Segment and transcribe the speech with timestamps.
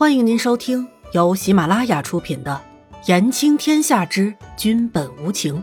[0.00, 2.58] 欢迎您收听由喜马拉雅出品的
[3.06, 5.56] 《言情天下之君本无情》，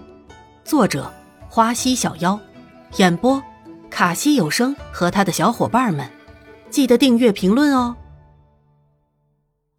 [0.64, 1.12] 作者
[1.50, 2.40] 花溪小妖，
[2.98, 3.42] 演播
[3.90, 6.08] 卡西有声和他的小伙伴们。
[6.70, 7.98] 记得订阅、评论哦。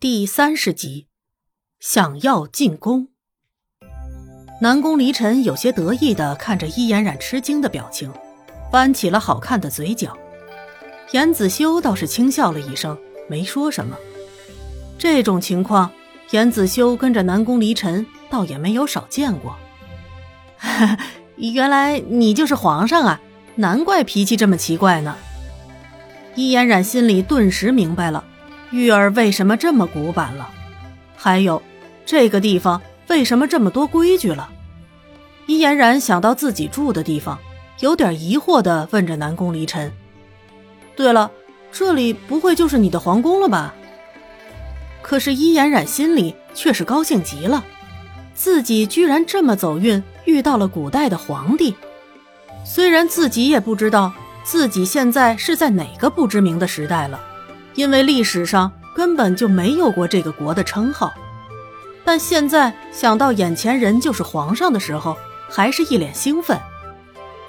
[0.01, 1.07] 第三十集，
[1.79, 3.11] 想要进宫。
[4.61, 8.13] 南宫离尘有些得意的看着伊嫣然吃惊的表情，
[8.73, 10.19] 弯起了好看的嘴角。
[11.13, 12.99] 严子修倒是轻笑了一声，
[13.29, 13.97] 没说什么。
[14.99, 15.91] 这种情况，
[16.31, 19.57] 严子修跟着南宫离尘倒也没有少见过。
[21.37, 23.21] 原来你就是皇上啊，
[23.55, 25.17] 难怪脾气这么奇怪呢。
[26.35, 28.25] 伊嫣然心里顿时明白了，
[28.71, 30.51] 玉儿为什么这么古板了，
[31.17, 31.63] 还有
[32.05, 34.51] 这个地方为什么这么多规矩了。
[35.47, 37.39] 伊嫣然想到自己住的地方，
[37.79, 39.93] 有点疑惑的问着南宫离尘
[40.97, 41.31] ：“对了，
[41.71, 43.73] 这里不会就是你的皇宫了吧？”
[45.09, 47.65] 可是伊嫣然心里却是高兴极了，
[48.35, 51.75] 自己居然这么走运遇到了古代的皇帝。
[52.63, 54.13] 虽然自己也不知道
[54.45, 57.19] 自己现在是在哪个不知名的时代了，
[57.75, 61.11] 因为历史上根本就没有过这个国的称号。
[62.05, 65.17] 但现在想到眼前人就是皇上的时候，
[65.49, 66.61] 还是一脸兴奋。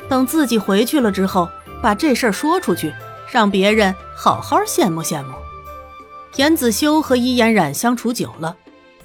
[0.08, 1.50] 等自己回去了之后，
[1.84, 2.94] 把这事儿说出去，
[3.30, 5.34] 让别人好好羡慕羡慕。
[6.40, 8.56] 严子修和伊嫣然相处久了，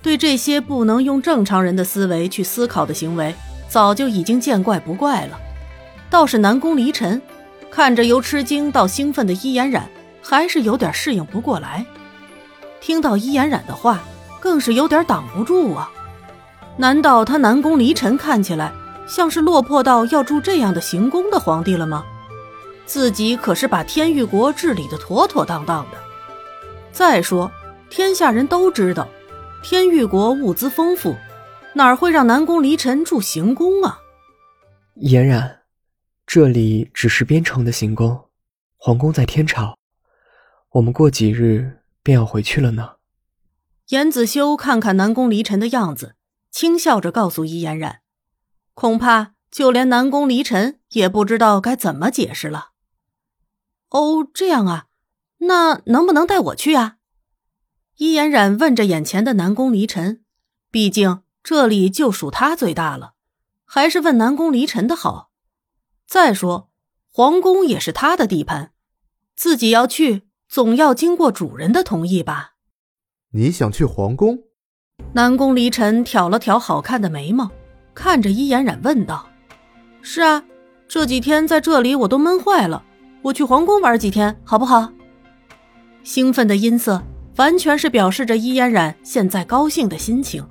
[0.01, 3.35] 对这些不能用正常人的思维去思考的行为，
[3.69, 5.37] 早就已经见怪不怪了。
[6.09, 7.21] 倒是南宫离尘，
[7.73, 9.91] 看着由吃惊到兴奋的伊嫣然，
[10.23, 11.85] 还是有点适应不过来。
[12.81, 14.05] 听到伊嫣然的话，
[14.39, 15.91] 更是有点挡不住啊！
[16.77, 18.71] 难道他南宫离尘看起来
[19.09, 22.05] 像是落魄到要住这样的行宫的皇帝了吗？
[22.87, 26.04] 自己可是把天玉国治理的妥妥当当的。
[26.95, 27.51] 再说，
[27.91, 29.09] 天下人都知道，
[29.65, 31.17] 天玉国物资丰富，
[31.75, 33.99] 哪会让南宫离尘住行宫啊？
[34.95, 35.63] 嫣然，
[36.25, 38.29] 这里只是边城的行宫，
[38.77, 39.77] 皇宫在天朝，
[40.71, 42.93] 我们过几日便要回去了呢。
[43.89, 46.15] 严子修看看南宫离尘的样子，
[46.53, 48.03] 轻笑着告诉伊嫣然
[48.73, 52.69] ：“恐怕就连南宫离尘也不知道该怎么解释了。”
[53.91, 54.87] 哦，这样啊。
[55.47, 56.97] 那能不能带我去啊？
[57.97, 60.23] 伊嫣然问着眼前的南宫离尘，
[60.71, 63.15] 毕竟这里就属他最大了，
[63.65, 65.31] 还是问南宫离尘的好。
[66.07, 66.71] 再说，
[67.11, 68.73] 皇宫也是他的地盘，
[69.37, 72.55] 自己要去，总要经过主人的同意吧？
[73.31, 74.39] 你想去皇宫？
[75.13, 77.51] 南宫离尘挑了挑好看的眉毛，
[77.95, 79.29] 看着伊嫣然问道
[80.03, 80.45] ：“是啊，
[80.89, 82.85] 这几天在这里我都闷坏了，
[83.23, 84.93] 我去皇宫玩几天，好不好？”
[86.05, 87.03] 兴奋的音色
[87.37, 90.47] 完全是表示着伊嫣然现在高兴的心情。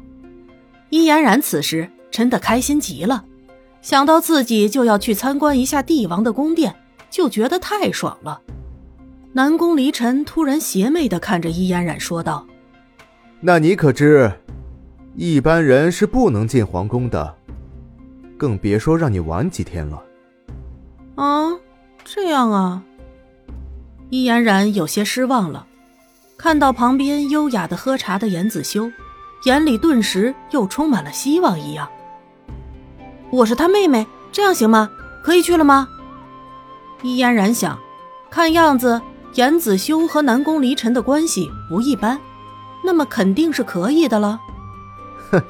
[0.89, 3.23] 伊嫣然此时真的开心极了，
[3.81, 6.75] 想到自己就要去参观一下帝王的宫殿，
[7.09, 8.41] 就觉得太爽了。
[9.31, 12.45] 南宫离尘突然邪魅的看着伊嫣然说道
[13.41, 14.31] ：“那你可知，
[15.15, 17.35] 一般人是不能进皇宫的，
[18.37, 20.03] 更别说让你玩几天了。”
[21.15, 21.49] 啊，
[22.03, 22.83] 这样啊。
[24.13, 25.66] 伊嫣然有些失望了，
[26.38, 28.91] 看到旁边优雅的喝茶的严子修，
[29.46, 31.90] 眼里顿时又充满了希望一样。
[33.31, 34.88] 我是他妹妹，这样行吗？
[35.24, 35.88] 可以去了吗？
[37.01, 37.79] 伊嫣然想，
[38.29, 39.01] 看样子
[39.34, 42.19] 严子修和南宫离尘的关系不一般，
[42.84, 44.40] 那么肯定是可以的了。
[45.31, 45.41] 哼，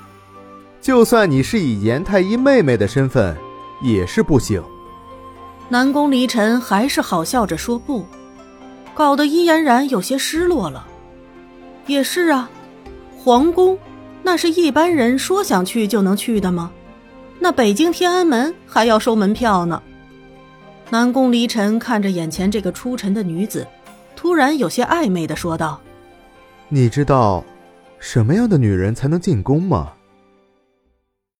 [0.80, 3.36] 就算你是以严太医妹妹的身份，
[3.82, 4.64] 也是不行。
[5.72, 8.04] 南宫离尘还是好笑着说不，
[8.92, 10.84] 搞得伊嫣然有些失落了。
[11.86, 12.50] 也是啊，
[13.16, 13.78] 皇宫
[14.20, 16.72] 那是一般人说想去就能去的吗？
[17.38, 19.80] 那北京天安门还要收门票呢。
[20.90, 23.64] 南宫离尘看着眼前这个出尘的女子，
[24.16, 25.80] 突然有些暧昧的说道
[26.68, 27.44] ：“你知道
[28.00, 29.92] 什么样的女人才能进宫吗？”